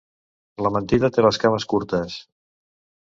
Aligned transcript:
La 0.67 0.71
mentida 0.77 1.11
té 1.17 1.25
les 1.27 1.39
cames 1.43 1.67
curtes. 1.75 2.17